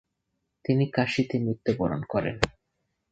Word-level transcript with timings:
তিনি 0.65 0.85
কাশীতে 0.91 1.35
মৃত্যুবরণ 1.39 2.01
করেন। 2.03 2.35